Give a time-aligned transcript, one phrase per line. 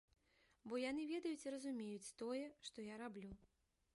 [0.71, 3.31] Бо яны ведаюць і разумеюць тое, што я раблю.